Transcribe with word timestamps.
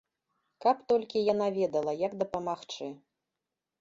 Каб 0.65 0.77
толькі 0.93 1.23
яна 1.33 1.47
ведала, 1.57 1.93
як 2.07 2.11
дапамагчы. 2.23 2.87